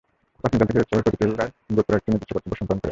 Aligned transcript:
প্রাচীনকাল 0.41 0.65
থেকে 0.69 0.79
এই 0.79 0.83
উৎসবে 0.87 1.01
প্রতিটি 1.05 1.23
উরায় 1.33 1.51
গোত্র 1.75 1.93
একটি 1.99 2.09
নির্দিষ্ট 2.11 2.31
কর্তব্য 2.33 2.53
সম্পাদন 2.57 2.67
করে 2.67 2.67
আসছে। 2.67 2.79